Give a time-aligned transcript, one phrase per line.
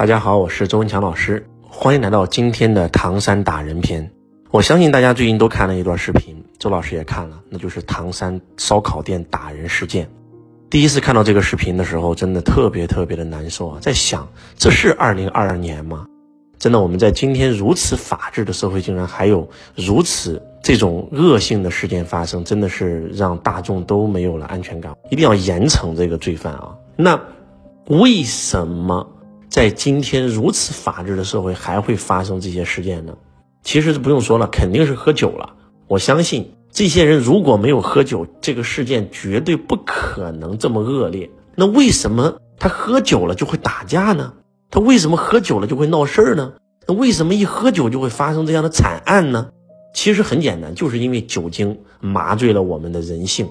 [0.00, 4.10] 大家好，我是周文强老师，欢迎来到今天的唐山打人篇。
[4.50, 10.08] 我相信大家最近都看了一段视频，周老师也看了，那就是唐山烧烤店打人事件。
[10.70, 14.26] 第一次看到这个视频的时候，真的特别特别的难受啊，在想
[14.56, 16.06] 这是二零二二年吗？
[16.58, 19.46] 真的，我们在今天如此法治的社会，竟然还有
[19.76, 24.94] 如此这种恶性的事件发生，真的是让大众都没有了安全感。
[25.10, 26.74] 一定要严惩这个罪犯啊！
[26.96, 27.20] 那
[27.88, 29.06] 为什么？
[29.50, 33.14] 在今天如此法治的社会，还会发生这些事件呢？
[33.64, 35.54] 其实不用说了，肯定是喝酒了。
[35.88, 41.28] 我相信这些人如果没有喝酒，这个事件绝对不可能这么恶劣。
[41.56, 44.34] 那为什么他喝酒了就会打架呢？
[44.70, 46.52] 他为什么喝酒了就会闹事儿呢？
[46.86, 49.48] 那为什么一喝酒就会发生这样的惨案呢？
[49.92, 53.48] 其实很简单，就是因为酒精麻醉了我们的人性。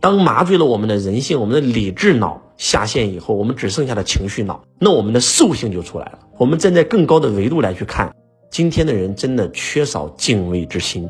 [0.00, 2.40] 当麻醉了我们的人性，我们的理智脑。
[2.56, 6.18] 下线以后，我们只剩下的情绪脑，那我们的兽性就出来了。
[6.38, 8.14] 我们站在更高的维度来去看，
[8.50, 11.08] 今天的人真的缺少敬畏之心，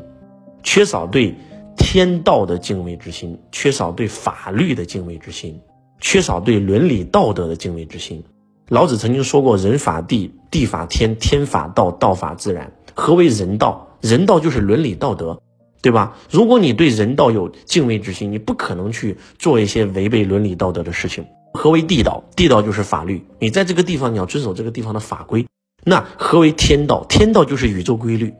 [0.63, 1.35] 缺少对
[1.77, 5.59] 天道的敬畏之心，缺少对法律的敬畏之心，
[5.99, 8.23] 缺少对伦理道德的敬畏之心。
[8.69, 13.87] 老子曾经说过：“人法地，地法天，天法道，道法自然。”何为人道？
[14.01, 15.39] 人道就是伦理道德，
[15.83, 16.17] 对吧？
[16.31, 21.23] 如果你对人道有敬畏之心，你不可能去做一些违背伦理道德的事情。
[21.55, 22.23] 何为地道？
[22.35, 23.25] 地道就是法律。
[23.39, 25.45] 你在这个地方，你要遵守这个地方的法规。
[25.83, 27.05] 那何为天道？
[27.05, 28.33] 天道就是宇宙规律，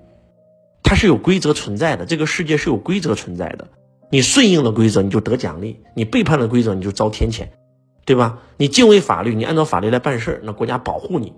[0.84, 2.06] 它是有规则存在的。
[2.06, 3.68] 这个世界是有规则存在的。
[4.10, 7.48] 你顺应了规则，你就得奖励；你背叛了规则，你就遭天谴，
[8.06, 8.38] 对吧？
[8.58, 11.30] 你敬畏法律，你按照法律来办事，那国家保护你；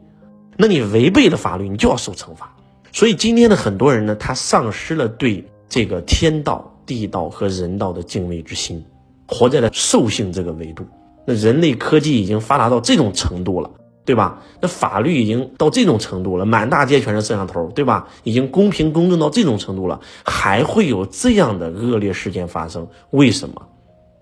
[0.58, 2.54] 那你违背了法律，你就要受惩罚。
[2.92, 8.84] 所以今天的很多人呢，他丧失了对这个天道、地道和人道的敬畏之心，
[9.28, 10.86] 活在了兽性这个维度。
[11.30, 13.70] 那人类科技已经发达到这种程度了，
[14.06, 14.42] 对吧？
[14.62, 18.08] 那法律已经到这种程度了，满大街全是摄像头，对吧？
[18.24, 22.88] 已经公平公正到这种程度了，还会有这样的恶劣事件发生？
[23.10, 23.62] 为什么？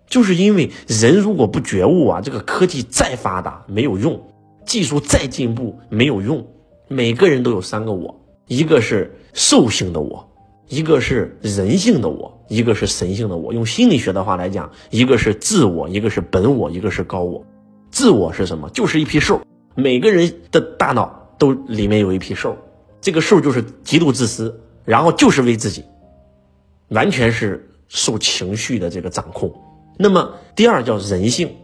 [0.08, 4.20] 就是因为人如果不觉悟啊，这个科技再发达没有用，
[4.66, 6.44] 技术再进步没有用。
[6.88, 10.28] 每个人都有三个我，一个是兽性的我。
[10.68, 13.54] 一个是人性的我，一个是神性的我。
[13.54, 17.46] 用心理学的话来讲，一个是自我，一个是本我，一个是高我。
[17.92, 18.70] 自我是什么？
[18.72, 19.42] 就是一批兽。
[19.76, 22.58] 每个人的大脑都里面有一批兽，
[23.00, 25.84] 这个兽就是极度自私，然后就是为自己，
[26.88, 29.54] 完全是受情绪的这个掌控。
[29.98, 31.56] 那么第二叫人性，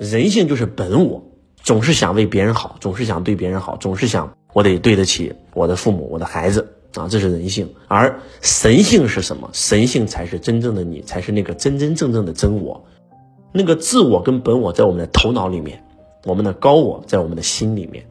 [0.00, 1.24] 人性就是本我，
[1.62, 6.72] 总是想为别人好，总是想对别人好，总是想我得对得起我的父母，我的孩子。
[6.98, 9.48] 啊，这是人性，而神性是什么？
[9.52, 12.82] 神性才是真正的你，才是那个真真正正的真我。
[13.52, 15.82] 那个自我跟本我在我们的头脑里面，
[16.24, 18.04] 我们的高我在我们的心里面。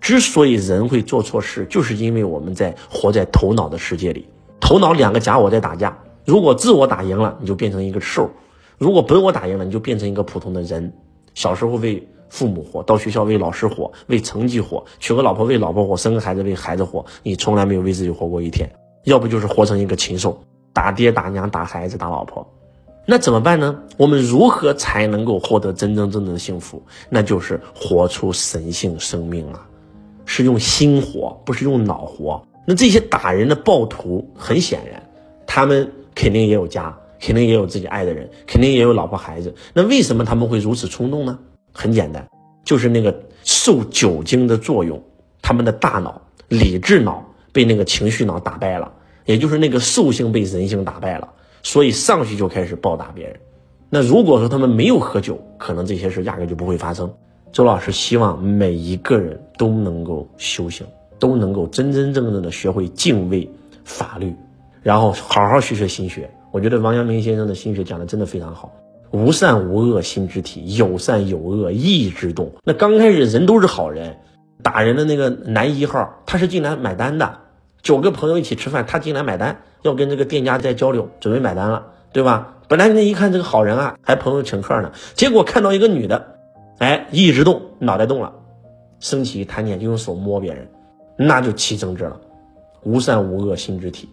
[0.00, 4.26] 之所以人会做错事，就是因为我们在活在头脑的世界里。
[4.60, 8.24] 头脑两个假我在打架，如果自我打赢了，你就变成一个兽；
[8.78, 10.92] 如果本我打赢了，你就变成一个普通的人。
[11.34, 12.06] 小时候为。
[12.32, 18.72] 父母活，到学校为老师活，为成绩活，娶个老婆为老婆活，生个孩子为孩子活，你从来没有为自己活过一天，
[19.04, 20.42] 要不就是活成一个禽兽，
[20.72, 22.50] 打爹打娘打孩子打老婆，
[23.04, 23.80] 那怎么办呢？
[23.98, 26.82] 我们如何才能够获得真真正正的幸福？
[27.10, 29.68] 那就是活出神性生命啊，
[30.24, 32.42] 是用心活，不是用脑活。
[32.66, 35.02] 那这些打人的暴徒，很显然，
[35.46, 41.38] 他们肯定也有家，肯定也有自己爱的人，肯定也有老婆孩子，那为什么他们会如此冲动呢？
[41.72, 42.26] 很简单，
[42.64, 45.02] 就是那个受酒精的作用，
[45.40, 48.92] 他们的大脑、理智脑被那个情绪脑打败了，
[49.24, 51.28] 也就是那个兽性被人性打败了，
[51.62, 53.36] 所以上去就开始暴打别人。
[53.88, 57.12] 那如果说他们没有喝酒，可能这些事压根就不会发生。
[57.52, 60.86] 周老师希望每一个人都能够修行，
[61.18, 63.46] 都能够真真正正的学会敬畏
[63.84, 64.34] 法律，
[64.82, 66.30] 然后好好学学心学。
[66.50, 68.72] 我觉得王阳明先生的心学讲的真的非常好。
[69.12, 72.50] 无善无恶心之体，有善有恶意之动。
[72.64, 74.16] 那刚开始人都是好人，
[74.62, 77.38] 打人的那个男一号，他是进来买单的。
[77.82, 82.56] 九个朋友一起吃饭，他进来买单，要跟这个店家在交流，准备买单了，对吧？
[82.68, 86.24] 本来那一看这个好人啊，还朋友请客呢，结果看到一个女的，
[86.78, 88.32] 哎，意志动，脑袋动了，
[88.98, 90.66] 升起一贪念，就用手摸别人，
[91.16, 92.18] 那就起争执了。
[92.84, 94.08] 无善无恶心之体。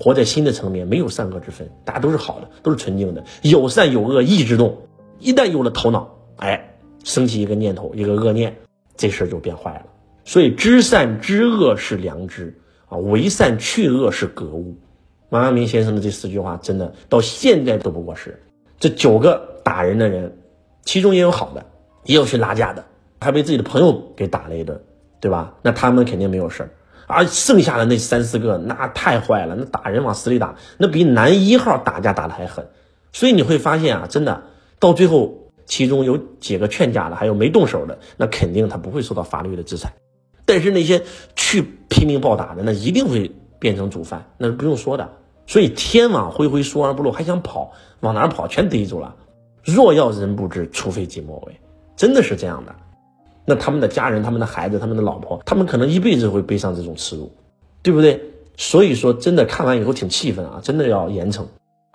[0.00, 3.22] 活在心的层面，没有善恶之分，大家都是好的，都是纯净的。
[3.42, 4.78] 有善有恶意之动，
[5.18, 6.74] 一旦有了头脑，哎，
[7.04, 8.56] 升起一个念头，一个恶念，
[8.96, 9.82] 这事儿就变坏了。
[10.24, 12.58] 所以知善知恶是良知
[12.88, 14.74] 啊，为善去恶是格物。
[15.28, 18.42] 王阳明先生的这四句话，真的到现在都不过时。
[18.78, 20.34] 这九个打人的人，
[20.84, 21.64] 其中也有好的，
[22.04, 22.82] 也有去拉架的，
[23.20, 24.80] 还被自己的朋友给打了一顿。
[25.22, 25.54] 对吧？
[25.60, 26.70] 那他们肯定没有事儿，
[27.10, 32.66] 而剩下的那三四个那太坏了，那打人往死里打，那比男一号打架打的还狠。
[33.12, 34.44] 所以你会发现啊，真的
[34.78, 39.92] 到最后，其中有几个劝架的，还有没动手的，那肯定他不会受到法律的制裁。
[40.46, 41.02] 但是那些
[41.36, 45.08] 去拼命暴打的，那一定会变成主犯，那是不用说的。
[45.46, 49.16] 所以天网恢恢，疏而不漏，还想跑，往哪跑全逮住了。
[49.64, 51.60] 若要人不知，除非己莫为，
[51.96, 52.74] 真的是这样的。
[53.50, 57.32] 那他们的家人、他们的孩子、他们的老婆，他们可能一辈子会背上这种耻辱，
[57.82, 58.22] 对不对？
[58.56, 61.44] 所以说，真的看完以后挺气愤啊，真的要严惩。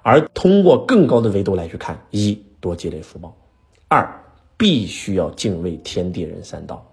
[0.03, 3.33] 而通过更高的维度来去看：一多积累福报，
[3.87, 4.05] 二
[4.57, 6.85] 必须要敬畏天地人三道。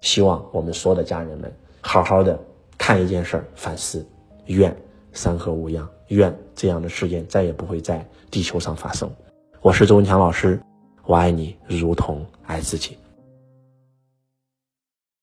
[0.00, 2.38] 希望我们所有的家人们好好的
[2.78, 4.06] 看一件事儿，反思，
[4.46, 4.76] 愿
[5.12, 9.10] 山河无恙，愿这样的事件再也不会在地球上发生。
[9.60, 10.60] 我是周文强老师，
[11.04, 12.96] 我爱你如同爱自己。